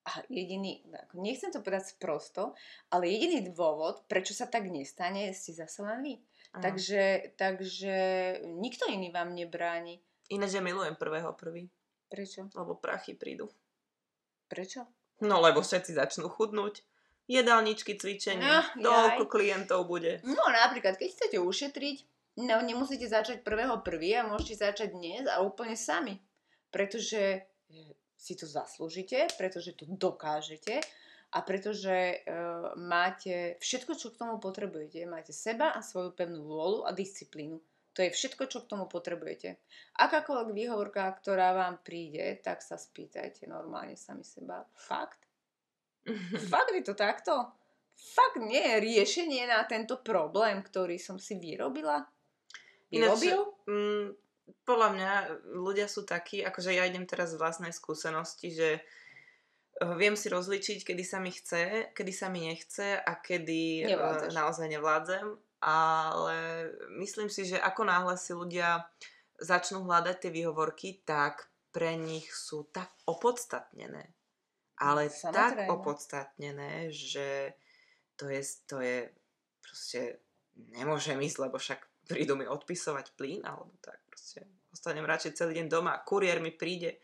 A 0.06 0.22
jediný, 0.26 0.82
nechcem 1.14 1.50
to 1.50 1.62
povedať 1.62 1.94
sprosto, 1.94 2.54
ale 2.90 3.10
jediný 3.10 3.50
dôvod, 3.50 4.06
prečo 4.06 4.34
sa 4.34 4.46
tak 4.50 4.66
nestane, 4.70 5.34
ste 5.34 5.54
zase 5.54 5.82
len 5.82 6.02
vy. 6.02 6.14
Takže, 6.56 7.34
takže 7.36 7.96
nikto 8.42 8.86
iný 8.88 9.10
vám 9.12 9.34
nebráni. 9.34 9.98
Ináč 10.30 10.58
ja 10.58 10.62
milujem 10.62 10.98
prvého 10.98 11.34
prvý. 11.34 11.68
Prečo? 12.06 12.48
Lebo 12.54 12.78
prachy 12.78 13.18
prídu. 13.18 13.50
Prečo? 14.46 14.86
No 15.20 15.42
lebo 15.42 15.60
všetci 15.60 15.98
začnú 15.98 16.30
chudnúť. 16.30 16.86
Jedálničky, 17.26 17.98
cvičenie, 17.98 18.46
no, 18.78 18.86
toľko 18.86 19.26
klientov 19.26 19.90
bude. 19.90 20.22
No 20.22 20.46
napríklad, 20.46 20.94
keď 20.94 21.08
chcete 21.10 21.36
ušetriť, 21.42 21.96
no 22.46 22.62
nemusíte 22.62 23.10
začať 23.10 23.42
prvého 23.42 23.82
prvý 23.82 24.14
a 24.14 24.26
môžete 24.26 24.62
začať 24.62 24.94
dnes 24.94 25.26
a 25.26 25.42
úplne 25.42 25.74
sami. 25.74 26.22
Pretože 26.70 27.42
si 28.16 28.32
to 28.38 28.46
zaslúžite, 28.46 29.26
pretože 29.34 29.74
to 29.74 29.84
dokážete 29.90 30.80
a 31.34 31.38
pretože 31.42 32.22
uh, 32.22 32.78
máte 32.78 33.58
všetko, 33.58 33.92
čo 33.98 34.14
k 34.14 34.18
tomu 34.22 34.38
potrebujete. 34.38 35.04
Máte 35.04 35.34
seba 35.34 35.74
a 35.74 35.82
svoju 35.82 36.14
pevnú 36.14 36.46
vôľu 36.46 36.86
a 36.86 36.94
disciplínu. 36.94 37.58
To 37.96 38.04
je 38.04 38.12
všetko, 38.12 38.46
čo 38.46 38.62
k 38.62 38.70
tomu 38.70 38.86
potrebujete. 38.86 39.56
Akákoľvek 39.98 40.52
výhovorka, 40.52 41.08
ktorá 41.16 41.56
vám 41.56 41.80
príde, 41.80 42.38
tak 42.44 42.60
sa 42.60 42.76
spýtajte 42.76 43.48
normálne 43.48 43.96
sami 43.96 44.20
seba. 44.20 44.62
Fakt? 44.76 45.25
Fakt 46.52 46.72
je 46.72 46.84
to 46.86 46.94
takto? 46.94 47.34
Fakt 47.96 48.38
nie 48.38 48.60
je 48.60 48.76
riešenie 48.82 49.48
na 49.48 49.64
tento 49.64 49.98
problém, 50.04 50.60
ktorý 50.60 51.00
som 51.00 51.16
si 51.16 51.40
vyrobila? 51.40 52.04
Vyrobil? 52.92 53.40
Ináč, 53.40 53.66
mm, 53.66 54.06
podľa 54.62 54.88
mňa 54.94 55.12
ľudia 55.58 55.88
sú 55.88 56.04
takí, 56.06 56.44
akože 56.44 56.76
ja 56.76 56.86
idem 56.86 57.08
teraz 57.08 57.34
z 57.34 57.40
vlastnej 57.40 57.72
skúsenosti, 57.72 58.52
že 58.52 58.68
eh, 58.78 59.94
viem 59.96 60.14
si 60.14 60.28
rozličiť, 60.28 60.84
kedy 60.84 61.04
sa 61.04 61.18
mi 61.18 61.32
chce, 61.32 61.90
kedy 61.96 62.12
sa 62.12 62.28
mi 62.28 62.46
nechce 62.46 63.00
a 63.00 63.12
kedy 63.16 63.88
eh, 63.88 63.96
Nevládzeš. 63.96 64.32
naozaj 64.36 64.66
nevládzem 64.70 65.26
ale 65.66 66.36
myslím 67.02 67.32
si, 67.32 67.48
že 67.48 67.56
ako 67.56 67.88
náhle 67.88 68.14
si 68.20 68.36
ľudia 68.36 68.84
začnú 69.40 69.84
hľadať 69.84 70.16
tie 70.22 70.30
výhovorky, 70.32 71.02
tak 71.04 71.48
pre 71.72 71.96
nich 71.96 72.28
sú 72.32 72.68
tak 72.72 72.92
opodstatnené. 73.08 74.15
Ale 74.76 75.08
Samozrejme. 75.08 75.66
tak 75.66 75.72
opodstatnené, 75.72 76.92
že 76.92 77.56
to 78.16 78.28
je, 78.28 78.40
to 78.68 78.76
je 78.84 79.08
proste 79.64 80.20
nemôžem 80.76 81.16
ísť, 81.20 81.38
lebo 81.48 81.56
však 81.56 81.80
prídu 82.08 82.36
mi 82.36 82.44
odpisovať 82.44 83.16
plyn, 83.16 83.40
alebo 83.44 83.72
tak 83.80 83.98
proste 84.08 84.44
ostanem 84.72 85.08
radšej 85.08 85.36
celý 85.36 85.60
deň 85.60 85.66
doma, 85.72 85.96
kuriér 86.04 86.44
mi 86.44 86.52
príde 86.52 87.00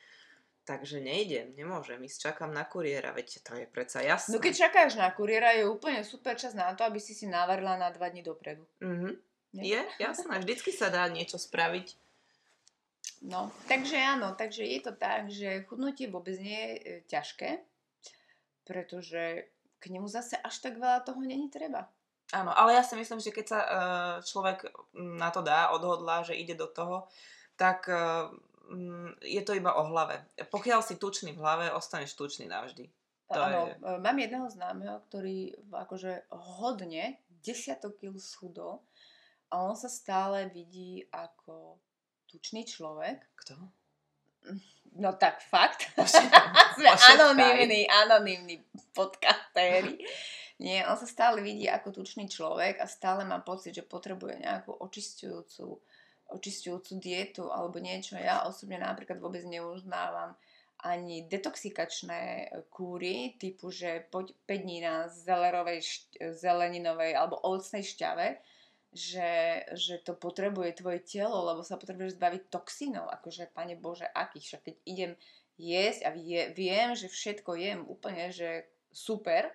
Takže 0.63 1.03
nejdem, 1.03 1.59
nemôžem 1.59 1.99
ísť, 2.07 2.31
čakám 2.31 2.55
na 2.55 2.63
kuriéra, 2.63 3.11
veď 3.11 3.43
to 3.43 3.59
je 3.59 3.67
predsa 3.67 3.99
jasné. 3.99 4.31
No 4.31 4.39
keď 4.39 4.71
čakáš 4.71 4.95
na 4.95 5.11
kuriéra, 5.11 5.59
je 5.59 5.67
úplne 5.67 6.07
super 6.07 6.39
čas 6.39 6.55
na 6.55 6.71
to, 6.79 6.87
aby 6.87 7.03
si 7.03 7.19
si 7.19 7.27
navarila 7.27 7.75
na 7.75 7.91
dva 7.91 8.07
dní 8.07 8.23
dopredu. 8.23 8.63
Mm-hmm. 8.79 9.13
Je, 9.59 9.83
jasné, 9.99 10.35
vždycky 10.39 10.71
sa 10.71 10.87
dá 10.87 11.11
niečo 11.11 11.35
spraviť. 11.35 11.99
No, 13.23 13.55
takže 13.71 13.95
áno, 13.97 14.35
takže 14.35 14.67
je 14.67 14.81
to 14.83 14.93
tak, 14.99 15.31
že 15.31 15.63
chudnutie 15.71 16.11
vôbec 16.11 16.35
nie 16.43 16.59
je 16.59 16.73
e, 16.75 16.83
ťažké, 17.07 17.63
pretože 18.67 19.47
k 19.79 19.85
nemu 19.91 20.11
zase 20.11 20.35
až 20.39 20.59
tak 20.59 20.79
veľa 20.79 21.07
toho 21.07 21.23
není 21.23 21.47
treba. 21.47 21.87
Áno, 22.35 22.51
ale 22.51 22.75
ja 22.75 22.83
si 22.83 22.99
myslím, 22.99 23.23
že 23.23 23.31
keď 23.31 23.47
sa 23.47 23.61
e, 23.63 23.69
človek 24.27 24.67
na 24.99 25.31
to 25.31 25.39
dá, 25.39 25.71
odhodlá, 25.71 26.27
že 26.27 26.35
ide 26.35 26.59
do 26.59 26.67
toho, 26.67 27.07
tak 27.55 27.87
e, 27.87 28.27
Mm, 28.73 29.13
je 29.21 29.43
to 29.45 29.53
iba 29.53 29.77
o 29.77 29.85
hlave. 29.85 30.25
Pokiaľ 30.49 30.81
si 30.81 30.97
tučný 30.97 31.37
v 31.37 31.43
hlave, 31.45 31.69
ostaneš 31.77 32.17
tučný 32.17 32.49
navždy. 32.49 32.89
To 33.33 33.41
ano, 33.41 33.69
je... 33.69 34.01
Mám 34.01 34.17
jedného 34.17 34.49
známeho, 34.49 34.97
ktorý 35.09 35.57
akože 35.69 36.33
hodne, 36.33 37.21
desiatok 37.45 38.01
kil 38.01 38.17
schudol 38.17 38.81
a 39.53 39.61
on 39.61 39.77
sa 39.77 39.93
stále 39.93 40.49
vidí 40.53 41.05
ako 41.13 41.81
tučný 42.33 42.65
človek. 42.65 43.21
Kto? 43.37 43.55
No 44.97 45.13
tak 45.21 45.45
fakt. 45.45 45.93
Sme 46.77 46.89
anonimní, 46.89 47.85
anonimní 47.87 48.65
podcastery. 48.97 50.01
Nie, 50.61 50.87
on 50.89 50.97
sa 50.97 51.09
stále 51.09 51.45
vidí 51.45 51.69
ako 51.69 52.03
tučný 52.03 52.29
človek 52.29 52.81
a 52.81 52.87
stále 52.89 53.29
má 53.29 53.43
pocit, 53.45 53.77
že 53.77 53.85
potrebuje 53.85 54.41
nejakú 54.41 54.73
očistujúcu 54.73 55.81
očistujúcu 56.33 56.97
dietu 56.97 57.45
alebo 57.53 57.77
niečo. 57.77 58.17
Ja 58.17 58.49
osobne 58.49 58.81
napríklad 58.81 59.21
vôbec 59.21 59.45
neuznávam 59.45 60.33
ani 60.83 61.29
detoxikačné 61.31 62.51
kúry, 62.73 63.39
typu, 63.39 63.71
že 63.71 64.03
poď 64.11 64.35
5 64.51 64.65
dní 64.67 64.79
na 64.83 65.07
zelerovej, 65.07 65.79
zeleninovej 66.35 67.15
alebo 67.15 67.39
ovocnej 67.39 67.87
šťave, 67.87 68.41
že, 68.93 69.65
že 69.73 70.05
to 70.05 70.13
potrebuje 70.13 70.85
tvoje 70.85 71.01
telo, 71.01 71.49
lebo 71.49 71.65
sa 71.65 71.81
potrebuješ 71.81 72.21
zbaviť 72.21 72.43
toxínov. 72.53 73.09
Akože, 73.09 73.49
pane 73.49 73.73
Bože, 73.81 74.05
akých? 74.05 74.45
Však 74.45 74.63
keď 74.69 74.77
idem 74.85 75.13
jesť 75.57 76.01
a 76.05 76.11
vie, 76.13 76.53
viem, 76.53 76.93
že 76.93 77.09
všetko 77.09 77.57
jem 77.57 77.81
úplne, 77.89 78.29
že 78.29 78.69
super 78.93 79.49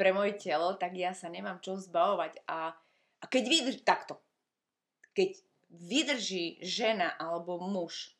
pre 0.00 0.16
moje 0.16 0.40
telo, 0.40 0.78
tak 0.80 0.96
ja 0.96 1.12
sa 1.12 1.28
nemám 1.28 1.60
čo 1.60 1.76
zbavovať. 1.76 2.40
A, 2.48 2.72
a 3.20 3.24
keď 3.28 3.44
vydrž... 3.44 3.76
Takto. 3.84 4.16
Keď 5.12 5.30
vydrží 5.68 6.64
žena 6.64 7.12
alebo 7.20 7.60
muž 7.60 8.16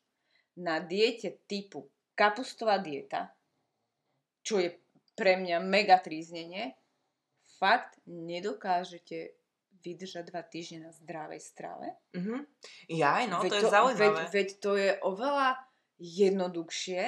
na 0.53 0.77
diete 0.77 1.41
typu 1.49 1.89
kapustová 2.13 2.77
dieta, 2.77 3.33
čo 4.43 4.59
je 4.61 4.75
pre 5.15 5.39
mňa 5.39 5.57
mega 5.63 5.97
tríznenie, 5.97 6.75
fakt 7.57 7.97
nedokážete 8.05 9.38
vydržať 9.83 10.31
dva 10.31 10.43
týždne 10.43 10.89
na 10.89 10.91
zdravej 10.91 11.41
strave. 11.41 11.95
Mm-hmm. 12.15 12.39
Ja, 12.93 13.23
no, 13.27 13.43
veď 13.43 13.51
to, 13.51 13.55
to 13.55 13.59
je 13.59 13.73
zaujímavé. 13.73 14.23
Veď, 14.23 14.33
veď 14.33 14.49
to 14.59 14.71
je 14.75 14.91
oveľa 15.03 15.49
jednoduchšie, 15.99 17.01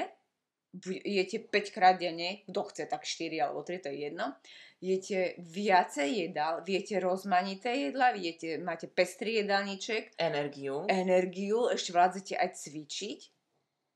jete 1.04 1.38
5 1.52 1.76
krát 1.76 2.00
denne, 2.00 2.48
kto 2.48 2.64
chce 2.64 2.84
tak 2.88 3.04
4 3.04 3.44
alebo 3.44 3.64
3, 3.64 3.84
to 3.84 3.90
je 3.92 3.98
jedno, 4.08 4.36
jete 4.80 5.36
viacej 5.38 6.10
jedál, 6.28 6.64
viete 6.64 7.00
rozmanité 7.00 7.76
jedla, 7.76 8.16
viete, 8.16 8.58
máte 8.58 8.88
pestrý 8.88 9.44
jedálniček. 9.44 10.16
Energiu. 10.16 10.88
Energiu, 10.88 11.68
ešte 11.68 11.92
vládzete 11.92 12.34
aj 12.40 12.50
cvičiť. 12.56 13.20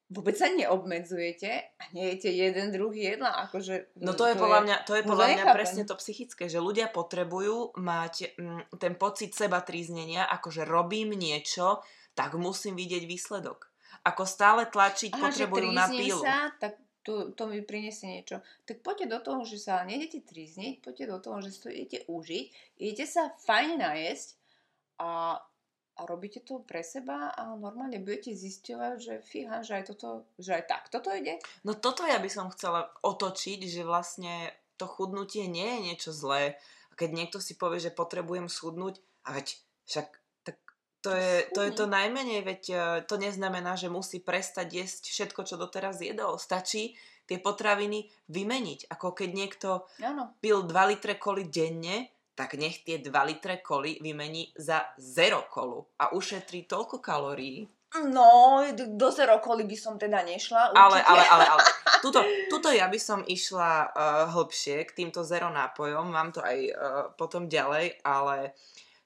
Vôbec 0.06 0.38
sa 0.38 0.54
neobmedzujete 0.54 1.50
a 1.82 1.84
nejete 1.90 2.30
jeden 2.30 2.70
druhý 2.70 3.18
jedla. 3.18 3.50
Akože, 3.50 3.98
no 3.98 4.14
to, 4.14 4.22
to 4.22 4.26
je 4.30 4.36
podľa 4.38 4.62
mňa, 4.62 4.78
to 4.86 4.94
je 4.94 5.04
podľa 5.04 5.28
mňa 5.34 5.44
presne 5.50 5.84
to 5.90 5.98
psychické, 5.98 6.46
že 6.46 6.62
ľudia 6.62 6.94
potrebujú 6.94 7.74
mať 7.82 8.38
m, 8.38 8.62
mm, 8.62 8.78
ten 8.78 8.94
pocit 9.02 9.34
seba 9.34 9.66
tríznenia, 9.66 10.30
akože 10.30 10.62
robím 10.62 11.18
niečo, 11.18 11.82
tak 12.14 12.38
musím 12.38 12.78
vidieť 12.78 13.02
výsledok. 13.10 13.66
Ako 14.06 14.30
stále 14.30 14.70
tlačiť 14.70 15.18
Aha, 15.18 15.22
potrebujú 15.26 15.74
na 15.74 15.90
pílu. 15.90 16.22
sa, 16.22 16.54
tak 16.62 16.78
to, 17.02 17.34
to 17.34 17.50
mi 17.50 17.66
priniesie 17.66 18.06
niečo. 18.06 18.46
Tak 18.70 18.86
poďte 18.86 19.10
do 19.10 19.20
toho, 19.26 19.42
že 19.42 19.58
sa 19.58 19.82
nejdete 19.86 20.26
trízniť, 20.26 20.86
poďte 20.86 21.06
do 21.10 21.18
toho, 21.22 21.38
že 21.42 21.50
si 21.50 21.60
to 21.62 21.70
idete 21.70 22.00
užiť, 22.10 22.46
idete 22.82 23.06
sa 23.10 23.34
fajne 23.42 23.82
najesť 23.82 24.38
a 25.02 25.42
a 25.96 26.02
robíte 26.04 26.44
to 26.44 26.60
pre 26.60 26.84
seba 26.84 27.32
a 27.32 27.56
normálne 27.56 28.04
budete 28.04 28.36
zisťovať, 28.36 28.96
že 29.00 29.14
fíha, 29.24 29.64
že 29.64 29.80
aj 29.80 29.84
toto, 29.96 30.28
že 30.36 30.60
aj 30.60 30.64
tak 30.68 30.84
toto 30.92 31.08
ide. 31.16 31.40
No 31.64 31.72
toto 31.72 32.04
ja 32.04 32.20
by 32.20 32.28
som 32.28 32.52
chcela 32.52 32.92
otočiť, 33.00 33.60
že 33.64 33.88
vlastne 33.88 34.52
to 34.76 34.86
chudnutie 34.86 35.48
nie 35.48 35.64
je 35.64 35.80
niečo 35.92 36.12
zlé. 36.12 36.60
A 36.92 36.94
keď 37.00 37.10
niekto 37.16 37.38
si 37.40 37.56
povie, 37.56 37.80
že 37.80 37.96
potrebujem 37.96 38.52
schudnúť, 38.52 39.00
a 39.26 39.34
veď 39.34 39.56
však 39.88 40.08
tak 40.44 40.58
to 41.00 41.16
je, 41.16 41.48
to 41.56 41.60
je 41.64 41.72
to 41.72 41.86
najmenej, 41.88 42.44
veď 42.44 42.62
e, 42.70 42.76
to 43.08 43.16
neznamená, 43.16 43.80
že 43.80 43.88
musí 43.88 44.20
prestať 44.20 44.68
jesť 44.84 45.04
všetko, 45.10 45.42
čo 45.48 45.56
doteraz 45.56 46.04
jedol. 46.04 46.36
Stačí 46.36 46.94
tie 47.26 47.42
potraviny 47.42 48.12
vymeniť. 48.30 48.92
Ako 48.92 49.18
keď 49.18 49.30
niekto 49.34 49.70
ano. 50.04 50.38
pil 50.44 50.62
2 50.62 50.92
litre 50.94 51.18
koli 51.18 51.50
denne, 51.50 52.15
tak 52.36 52.60
nech 52.60 52.84
tie 52.84 53.00
2 53.00 53.10
litre 53.26 53.64
koli 53.64 53.98
vymení 54.04 54.52
za 54.60 54.94
0 55.00 55.48
kolu 55.48 55.88
a 55.98 56.12
ušetrí 56.12 56.68
toľko 56.68 57.00
kalórií. 57.00 57.64
No, 57.96 58.60
do 58.76 59.08
zero 59.08 59.40
koli 59.40 59.64
by 59.64 59.78
som 59.80 59.96
teda 59.96 60.20
nešla. 60.28 60.76
Určite. 60.76 60.84
Ale, 60.84 61.00
ale, 61.00 61.24
ale, 61.32 61.46
ale. 61.48 61.64
Tuto, 62.04 62.22
tuto 62.52 62.70
ja 62.70 62.86
by 62.86 63.00
som 63.02 63.26
išla 63.26 63.90
uh, 63.90 64.30
hlbšie 64.30 64.84
k 64.86 64.92
týmto 64.94 65.26
zero 65.26 65.50
nápojom, 65.50 66.06
mám 66.12 66.30
to 66.30 66.44
aj 66.44 66.60
uh, 66.70 67.10
potom 67.18 67.50
ďalej, 67.50 67.98
ale 68.06 68.54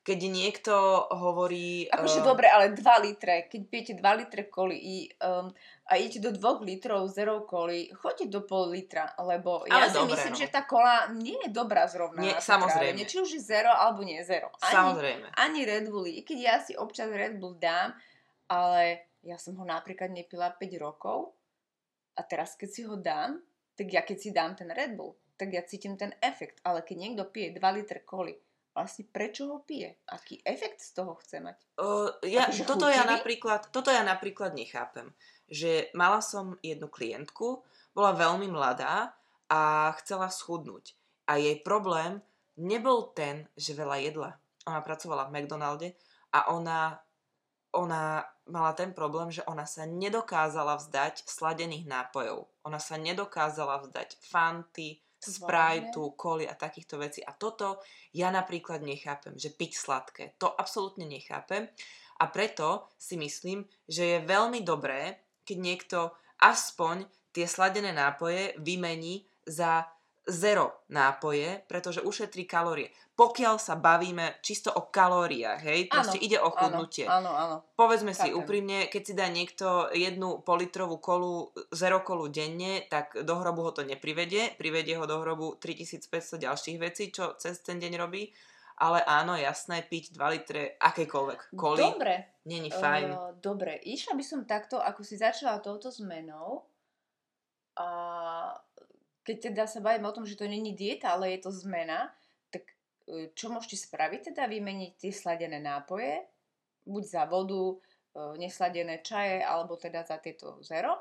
keď 0.10 0.22
niekto 0.26 0.74
hovorí... 1.14 1.86
Akože 1.86 2.26
uh, 2.26 2.34
dobre, 2.34 2.50
ale 2.50 2.74
2 2.74 3.06
litre, 3.06 3.46
keď 3.46 3.62
pijete 3.70 3.94
2 4.02 4.20
litre 4.26 4.50
koli 4.50 5.06
um, 5.22 5.54
a 5.86 5.92
idete 6.02 6.18
do 6.18 6.34
2 6.34 6.66
litrov 6.66 7.06
zero 7.14 7.46
koli, 7.46 7.94
choďte 7.94 8.34
do 8.34 8.42
pol 8.42 8.74
litra, 8.74 9.14
lebo 9.22 9.70
ja 9.70 9.86
si 9.86 10.02
dobre, 10.02 10.18
myslím, 10.18 10.34
no. 10.34 10.42
že 10.42 10.48
tá 10.50 10.66
kola 10.66 11.14
nie 11.14 11.38
je 11.46 11.54
dobrá 11.54 11.86
zrovna. 11.86 12.26
Nie, 12.26 12.42
samozrejme. 12.42 13.06
Či 13.06 13.22
už 13.22 13.30
je 13.38 13.42
zero, 13.46 13.70
alebo 13.70 14.02
nie 14.02 14.18
zero. 14.26 14.50
Ani, 14.66 14.74
samozrejme. 14.74 15.26
Ani 15.38 15.62
Red 15.70 15.86
Bull, 15.94 16.10
i 16.10 16.26
keď 16.26 16.38
ja 16.42 16.56
si 16.58 16.74
občas 16.74 17.14
Red 17.14 17.38
Bull 17.38 17.62
dám, 17.62 17.94
ale 18.50 19.14
ja 19.22 19.38
som 19.38 19.54
ho 19.62 19.66
napríklad 19.68 20.10
nepila 20.10 20.50
5 20.50 20.66
rokov 20.82 21.38
a 22.18 22.26
teraz 22.26 22.58
keď 22.58 22.70
si 22.74 22.82
ho 22.82 22.98
dám, 22.98 23.38
tak 23.78 23.86
ja 23.94 24.02
keď 24.02 24.18
si 24.18 24.34
dám 24.34 24.58
ten 24.58 24.74
Red 24.74 24.98
Bull, 24.98 25.14
tak 25.38 25.54
ja 25.54 25.62
cítim 25.62 25.94
ten 26.02 26.18
efekt, 26.20 26.66
ale 26.66 26.82
keď 26.82 26.98
niekto 26.98 27.24
pije 27.30 27.54
2 27.54 27.78
litre 27.78 28.02
koli, 28.02 28.34
vlastne 28.74 29.06
prečo 29.10 29.50
ho 29.50 29.58
pije? 29.64 30.00
Aký 30.10 30.40
efekt 30.46 30.82
z 30.82 30.96
toho 30.98 31.18
chce 31.20 31.42
mať? 31.42 31.58
Uh, 31.78 32.14
ja, 32.26 32.48
toto, 32.64 32.88
ja 32.88 33.04
napríklad, 33.06 33.70
toto 33.74 33.90
ja 33.90 34.02
napríklad 34.06 34.54
nechápem. 34.54 35.12
Že 35.50 35.92
mala 35.98 36.22
som 36.22 36.56
jednu 36.62 36.88
klientku, 36.88 37.66
bola 37.94 38.14
veľmi 38.14 38.48
mladá 38.48 39.18
a 39.50 39.92
chcela 40.02 40.30
schudnúť. 40.30 40.94
A 41.30 41.42
jej 41.42 41.58
problém 41.62 42.22
nebol 42.58 43.12
ten, 43.16 43.50
že 43.58 43.78
veľa 43.78 43.98
jedla. 44.02 44.32
Ona 44.70 44.82
pracovala 44.86 45.28
v 45.28 45.34
McDonalde 45.34 45.88
a 46.36 46.54
ona, 46.54 47.02
ona 47.74 48.24
mala 48.50 48.72
ten 48.78 48.94
problém, 48.94 49.34
že 49.34 49.46
ona 49.46 49.66
sa 49.66 49.86
nedokázala 49.90 50.78
vzdať 50.78 51.26
sladených 51.26 51.86
nápojov. 51.90 52.50
Ona 52.66 52.78
sa 52.78 52.98
nedokázala 52.98 53.82
vzdať 53.86 54.18
fanty, 54.22 55.02
Sprajtu, 55.20 56.16
koli 56.16 56.48
a 56.48 56.56
takýchto 56.56 56.96
vecí. 56.96 57.20
A 57.20 57.36
toto 57.36 57.84
ja 58.16 58.32
napríklad 58.32 58.80
nechápem, 58.80 59.36
že 59.36 59.52
piť 59.52 59.72
sladké. 59.76 60.24
To 60.40 60.56
absolútne 60.56 61.04
nechápem. 61.04 61.68
A 62.20 62.26
preto 62.32 62.88
si 62.96 63.20
myslím, 63.20 63.68
že 63.88 64.18
je 64.18 64.28
veľmi 64.28 64.64
dobré, 64.64 65.24
keď 65.44 65.58
niekto 65.60 66.00
aspoň 66.40 67.08
tie 67.36 67.46
sladené 67.48 67.92
nápoje 67.92 68.56
vymení 68.60 69.28
za 69.44 69.88
zero 70.28 70.84
nápoje, 70.92 71.64
pretože 71.70 72.04
ušetrí 72.04 72.44
kalórie. 72.44 72.92
Pokiaľ 73.20 73.56
sa 73.60 73.76
bavíme 73.76 74.40
čisto 74.40 74.72
o 74.72 74.88
kalóriách, 74.88 75.60
hej, 75.60 75.92
proste 75.92 76.20
ide 76.24 76.40
o 76.40 76.48
chudnutie. 76.56 77.04
Áno, 77.04 77.36
áno. 77.36 77.68
Povedzme 77.76 78.16
Chápem. 78.16 78.32
si 78.32 78.36
úprimne, 78.36 78.88
keď 78.88 79.02
si 79.04 79.14
dá 79.16 79.28
niekto 79.28 79.92
jednu 79.92 80.40
politrovú 80.44 81.04
kolu, 81.04 81.52
zero 81.76 82.00
kolu 82.00 82.32
denne, 82.32 82.88
tak 82.88 83.20
do 83.28 83.36
hrobu 83.36 83.68
ho 83.68 83.72
to 83.76 83.84
neprivedie. 83.84 84.56
Privedie 84.56 84.96
ho 84.96 85.04
do 85.04 85.20
hrobu 85.20 85.60
3500 85.60 86.40
ďalších 86.40 86.78
vecí, 86.80 87.12
čo 87.12 87.36
cez 87.36 87.60
ten 87.60 87.76
deň 87.76 87.94
robí. 88.00 88.32
Ale 88.80 89.04
áno, 89.04 89.36
jasné, 89.36 89.84
piť 89.84 90.16
2 90.16 90.36
litre 90.40 90.80
akékoľvek 90.80 91.52
koli. 91.60 91.84
Dobre. 91.84 92.40
Není 92.48 92.72
fajn. 92.72 93.08
Uh, 93.12 93.36
dobre, 93.36 93.76
išla 93.84 94.16
by 94.16 94.24
som 94.24 94.48
takto, 94.48 94.80
ako 94.80 95.04
si 95.04 95.20
začala 95.20 95.60
touto 95.60 95.92
zmenou. 95.92 96.64
A 97.76 97.88
keď 99.30 99.54
teda 99.54 99.70
sa 99.70 99.78
bavíme 99.78 100.10
o 100.10 100.16
tom, 100.18 100.26
že 100.26 100.34
to 100.34 100.50
není 100.50 100.74
dieta, 100.74 101.14
ale 101.14 101.38
je 101.38 101.46
to 101.46 101.54
zmena, 101.54 102.10
tak 102.50 102.66
e, 103.06 103.30
čo 103.38 103.54
môžete 103.54 103.78
spraviť? 103.78 104.34
Teda 104.34 104.50
vymeniť 104.50 104.98
tie 104.98 105.14
sladené 105.14 105.62
nápoje, 105.62 106.26
buď 106.90 107.04
za 107.06 107.24
vodu, 107.30 107.78
e, 107.78 108.42
nesladené 108.42 109.06
čaje, 109.06 109.46
alebo 109.46 109.78
teda 109.78 110.02
za 110.02 110.18
tieto 110.18 110.58
zero. 110.66 110.98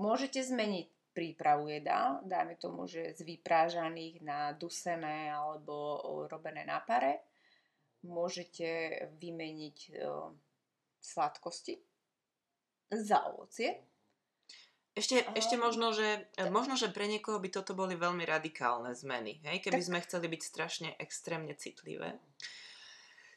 Môžete 0.00 0.40
zmeniť 0.40 1.12
prípravu 1.12 1.68
jedál, 1.68 2.24
dajme 2.24 2.56
tomu, 2.56 2.88
že 2.88 3.12
z 3.12 3.20
vyprážaných 3.28 4.24
na 4.24 4.56
dusené 4.56 5.36
alebo 5.36 6.00
robené 6.32 6.64
na 6.64 6.80
pare. 6.80 7.28
Môžete 8.08 9.04
vymeniť 9.20 9.78
e, 9.92 10.00
sladkosti 10.96 11.76
za 12.88 13.28
ovocie, 13.28 13.84
ešte, 14.96 15.22
uh, 15.22 15.36
ešte 15.36 15.60
možno, 15.60 15.92
že, 15.92 16.26
možno, 16.48 16.74
že 16.74 16.88
pre 16.88 17.04
niekoho 17.04 17.36
by 17.36 17.52
toto 17.52 17.76
boli 17.76 17.94
veľmi 17.94 18.24
radikálne 18.24 18.96
zmeny. 18.96 19.44
Hej? 19.44 19.60
Keby 19.68 19.84
tak... 19.84 19.88
sme 19.92 19.98
chceli 20.00 20.26
byť 20.32 20.42
strašne 20.42 20.88
extrémne 20.96 21.52
citlivé. 21.52 22.16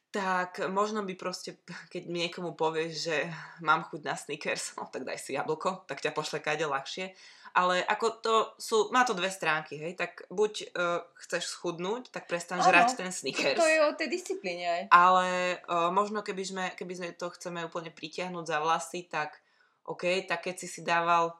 Tak 0.10 0.66
možno 0.74 1.06
by 1.06 1.14
proste, 1.14 1.62
keď 1.94 2.10
niekomu 2.10 2.58
povieš, 2.58 2.94
že 2.98 3.18
mám 3.62 3.86
chuť 3.86 4.02
na 4.02 4.18
sneakers, 4.18 4.74
no 4.74 4.90
tak 4.90 5.06
daj 5.06 5.22
si 5.22 5.38
jablko, 5.38 5.86
tak 5.86 6.02
ťa 6.02 6.18
pošle 6.18 6.42
kade 6.42 6.66
ľahšie. 6.66 7.14
Ale 7.54 7.82
ako 7.86 8.08
to 8.22 8.36
sú, 8.58 8.78
má 8.94 9.06
to 9.06 9.18
dve 9.18 9.30
stránky, 9.30 9.78
hej, 9.78 9.98
tak 9.98 10.26
buď 10.30 10.54
uh, 10.70 11.02
chceš 11.26 11.50
schudnúť, 11.50 12.14
tak 12.14 12.30
prestaň 12.30 12.62
žrať 12.62 12.98
ten 12.98 13.10
sneakers. 13.14 13.58
To 13.58 13.66
je 13.66 13.80
o 13.86 13.94
tej 13.94 14.10
disciplíne 14.10 14.66
aj. 14.66 14.82
Ale 14.94 15.58
uh, 15.66 15.90
možno 15.94 16.22
keby 16.22 16.44
sme, 16.46 16.66
keby 16.74 16.94
sme 16.94 17.10
to 17.14 17.30
chceme 17.34 17.66
úplne 17.66 17.94
pritiahnuť 17.94 18.46
za 18.46 18.58
vlasy, 18.62 19.06
tak 19.10 19.42
OK, 19.90 20.30
tak 20.30 20.46
keď 20.46 20.56
si 20.62 20.68
si 20.70 20.82
dával 20.86 21.34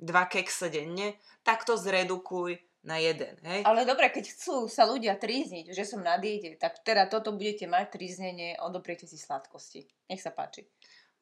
dva 0.00 0.24
kekse 0.26 0.72
denne, 0.72 1.20
tak 1.44 1.68
to 1.68 1.76
zredukuj 1.76 2.56
na 2.84 3.00
jeden, 3.00 3.36
hej? 3.48 3.64
Ale 3.64 3.88
dobre, 3.88 4.12
keď 4.12 4.28
chcú 4.36 4.68
sa 4.68 4.84
ľudia 4.84 5.16
trízniť, 5.16 5.72
že 5.72 5.88
som 5.88 6.04
na 6.04 6.20
diete, 6.20 6.52
tak 6.60 6.84
teda 6.84 7.08
toto 7.08 7.32
budete 7.32 7.64
mať 7.64 7.96
tríznenie, 7.96 8.60
odopriete 8.60 9.08
si 9.08 9.16
sladkosti. 9.16 9.88
Nech 10.12 10.20
sa 10.20 10.32
páči. 10.32 10.68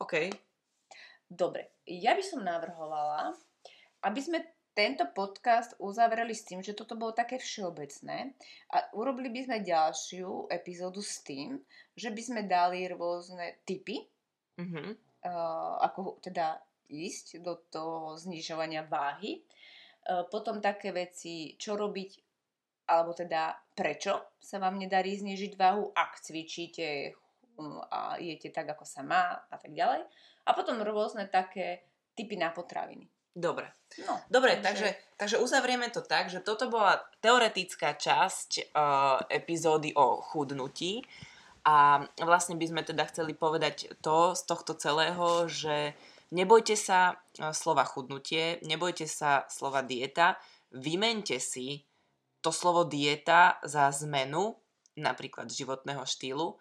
OK. 0.03 0.27
Dobre, 1.31 1.79
ja 1.87 2.19
by 2.19 2.25
som 2.27 2.43
navrhovala, 2.43 3.33
aby 4.03 4.21
sme 4.21 4.43
tento 4.75 5.05
podcast 5.13 5.77
uzavreli 5.79 6.35
s 6.35 6.49
tým, 6.49 6.65
že 6.65 6.75
toto 6.75 6.97
bolo 6.97 7.15
také 7.15 7.39
všeobecné 7.39 8.35
a 8.73 8.77
urobili 8.97 9.29
by 9.31 9.41
sme 9.47 9.59
ďalšiu 9.69 10.49
epizódu 10.49 11.05
s 11.05 11.21
tým, 11.23 11.61
že 11.95 12.11
by 12.11 12.23
sme 12.25 12.41
dali 12.49 12.89
rôzne 12.89 13.63
typy, 13.69 14.03
mm-hmm. 14.59 14.89
uh, 15.29 15.77
ako 15.87 16.19
teda 16.25 16.57
ísť 16.93 17.41
do 17.41 17.57
toho 17.73 18.21
znižovania 18.21 18.85
váhy. 18.85 19.41
E, 19.41 19.41
potom 20.29 20.61
také 20.61 20.93
veci, 20.93 21.57
čo 21.57 21.75
robiť, 21.75 22.11
alebo 22.93 23.17
teda 23.17 23.57
prečo 23.73 24.37
sa 24.37 24.61
vám 24.61 24.77
nedarí 24.77 25.17
znižiť 25.17 25.53
váhu, 25.57 25.89
ak 25.97 26.21
cvičíte 26.21 27.17
hm, 27.57 27.81
a 27.89 28.21
jete 28.21 28.53
tak, 28.53 28.77
ako 28.77 28.85
sa 28.85 29.01
má 29.01 29.49
a 29.49 29.57
tak 29.57 29.73
ďalej. 29.73 30.05
A 30.45 30.51
potom 30.53 30.85
rôzne 30.85 31.25
také 31.33 31.89
typy 32.13 32.37
na 32.37 32.53
potraviny. 32.53 33.09
Dobre. 33.33 33.65
No, 34.05 34.21
Dobre, 34.29 34.61
takže... 34.61 34.93
takže, 34.93 35.17
takže 35.17 35.37
uzavrieme 35.41 35.89
to 35.89 36.05
tak, 36.05 36.29
že 36.29 36.45
toto 36.45 36.69
bola 36.69 37.01
teoretická 37.25 37.97
časť 37.97 38.77
uh, 38.77 39.25
epizódy 39.33 39.97
o 39.97 40.21
chudnutí 40.21 41.01
a 41.65 42.05
vlastne 42.21 42.61
by 42.61 42.67
sme 42.69 42.83
teda 42.85 43.09
chceli 43.09 43.33
povedať 43.33 43.89
to 44.05 44.37
z 44.37 44.43
tohto 44.45 44.77
celého, 44.77 45.49
že 45.49 45.97
Nebojte 46.33 46.81
sa 46.81 47.13
e, 47.13 47.53
slova 47.53 47.85
chudnutie, 47.85 48.57
nebojte 48.65 49.05
sa 49.05 49.45
slova 49.53 49.85
dieta, 49.85 50.41
vymente 50.73 51.37
si 51.37 51.85
to 52.41 52.49
slovo 52.49 52.89
dieta 52.89 53.61
za 53.63 53.93
zmenu, 54.03 54.57
napríklad 54.97 55.53
životného 55.53 56.09
štýlu 56.09 56.57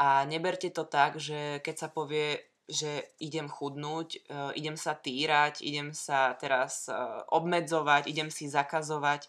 a 0.00 0.24
neberte 0.24 0.72
to 0.72 0.88
tak, 0.88 1.20
že 1.20 1.60
keď 1.60 1.76
sa 1.76 1.88
povie, 1.92 2.40
že 2.64 3.12
idem 3.20 3.44
chudnúť, 3.44 4.08
e, 4.16 4.18
idem 4.56 4.80
sa 4.80 4.96
týrať, 4.96 5.60
idem 5.60 5.92
sa 5.92 6.32
teraz 6.40 6.88
e, 6.88 6.96
obmedzovať, 7.28 8.08
idem 8.08 8.32
si 8.32 8.48
zakazovať. 8.48 9.28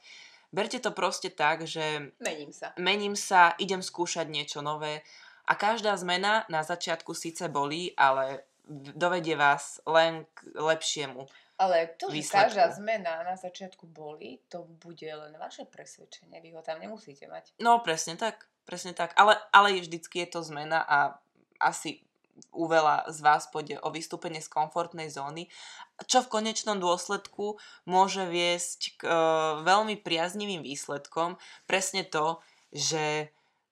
Berte 0.56 0.80
to 0.80 0.96
proste 0.96 1.36
tak, 1.36 1.68
že 1.68 2.16
mením 2.24 2.56
sa. 2.56 2.72
Mením 2.80 3.16
sa, 3.20 3.56
idem 3.60 3.84
skúšať 3.84 4.32
niečo 4.32 4.64
nové 4.64 5.04
a 5.48 5.54
každá 5.60 6.00
zmena 6.00 6.48
na 6.48 6.64
začiatku 6.64 7.12
síce 7.12 7.52
bolí, 7.52 7.92
ale 8.00 8.51
dovedie 8.96 9.36
vás 9.36 9.84
len 9.84 10.24
k 10.32 10.56
lepšiemu. 10.56 11.28
Ale 11.62 11.94
to, 12.00 12.10
že 12.10 12.26
výsledku. 12.26 12.42
každá 12.50 12.66
zmena 12.74 13.22
na 13.22 13.38
začiatku 13.38 13.86
boli, 13.86 14.42
to 14.50 14.66
bude 14.82 15.06
len 15.06 15.36
vaše 15.38 15.70
presvedčenie. 15.70 16.42
Vy 16.42 16.58
ho 16.58 16.66
tam 16.66 16.82
nemusíte 16.82 17.30
mať. 17.30 17.54
No, 17.62 17.84
presne 17.86 18.18
tak. 18.18 18.50
Presne 18.66 18.98
tak. 18.98 19.14
Ale, 19.14 19.38
ale 19.54 19.78
vždycky 19.78 20.26
je 20.26 20.30
to 20.34 20.42
zmena 20.42 20.82
a 20.82 21.22
asi 21.62 22.02
u 22.50 22.66
veľa 22.66 23.12
z 23.14 23.20
vás 23.22 23.46
pôjde 23.52 23.78
o 23.86 23.94
vystúpenie 23.94 24.42
z 24.42 24.50
komfortnej 24.50 25.12
zóny, 25.14 25.52
čo 26.10 26.26
v 26.26 26.32
konečnom 26.42 26.82
dôsledku 26.82 27.62
môže 27.86 28.26
viesť 28.26 28.98
k 28.98 29.02
e, 29.06 29.14
veľmi 29.62 30.02
priaznivým 30.02 30.66
výsledkom. 30.66 31.38
Presne 31.70 32.02
to, 32.08 32.42
že 32.74 33.30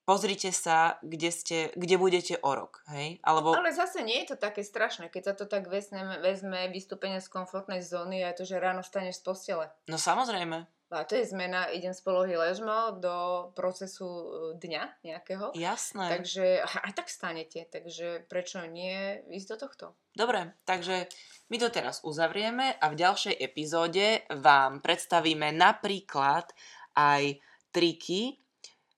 pozrite 0.10 0.50
sa, 0.50 0.98
kde, 1.06 1.30
ste, 1.30 1.58
kde 1.78 2.02
budete 2.02 2.42
o 2.42 2.58
rok. 2.58 2.82
Hej? 2.90 3.22
Alebo... 3.22 3.54
Ale 3.54 3.70
zase 3.70 4.02
nie 4.02 4.26
je 4.26 4.34
to 4.34 4.42
také 4.42 4.66
strašné, 4.66 5.14
keď 5.14 5.22
sa 5.22 5.34
to 5.38 5.46
tak 5.46 5.70
vezme, 5.70 6.18
vezme 6.26 6.66
vystúpenie 6.74 7.22
z 7.22 7.30
komfortnej 7.30 7.86
zóny 7.86 8.26
a 8.26 8.34
to, 8.34 8.42
že 8.42 8.58
ráno 8.58 8.82
staneš 8.82 9.22
z 9.22 9.26
postele. 9.30 9.66
No 9.86 10.02
samozrejme. 10.02 10.66
A 10.90 11.06
to 11.06 11.14
je 11.14 11.30
zmena, 11.30 11.70
idem 11.70 11.94
z 11.94 12.02
polohy 12.02 12.34
ležmo 12.34 12.98
do 12.98 13.14
procesu 13.54 14.10
e, 14.10 14.26
dňa 14.58 15.06
nejakého. 15.06 15.54
Jasné. 15.54 16.10
Takže 16.10 16.66
aj 16.66 16.98
tak 16.98 17.14
stanete, 17.14 17.70
takže 17.70 18.26
prečo 18.26 18.66
nie 18.66 19.22
ísť 19.30 19.48
do 19.54 19.58
tohto? 19.62 19.86
Dobre, 20.18 20.58
takže 20.66 21.06
my 21.54 21.62
to 21.62 21.70
teraz 21.70 22.02
uzavrieme 22.02 22.74
a 22.82 22.90
v 22.90 22.98
ďalšej 22.98 23.38
epizóde 23.38 24.26
vám 24.34 24.82
predstavíme 24.82 25.54
napríklad 25.54 26.50
aj 26.98 27.38
triky 27.70 28.42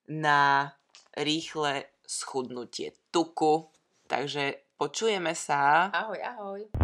na 0.08 0.72
rýchle 1.18 1.84
schudnutie 2.08 2.92
tuku. 3.12 3.70
Takže 4.08 4.76
počujeme 4.76 5.36
sa. 5.36 5.88
Ahoj, 5.94 6.20
ahoj. 6.20 6.81